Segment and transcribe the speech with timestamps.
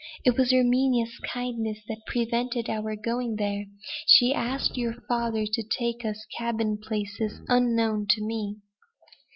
[0.25, 3.65] "It was Erminia's kindness that prevented our going there.
[4.07, 8.55] She asked your father to take us cabin places unknown to me."